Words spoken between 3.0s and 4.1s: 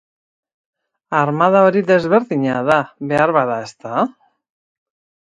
beharbada, ezta?